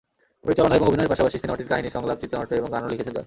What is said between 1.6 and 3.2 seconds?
কাহিনি, সংলাপ, চিত্রনাট্য এবং গানও লিখেছেন জয়।